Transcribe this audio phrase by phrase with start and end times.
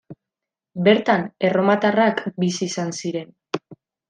[0.87, 3.31] Bertan, erromatarrak bizi izan ziren.